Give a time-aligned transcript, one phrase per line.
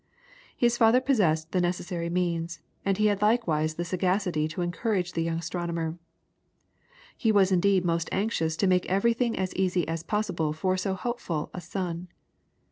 [0.57, 5.21] His father possessed the necessary means, and he had likewise the sagacity to encourage the
[5.21, 5.99] young astronomer.
[7.15, 11.51] He was indeed most anxious to make everything as easy as possible for so hopeful
[11.53, 12.07] a son.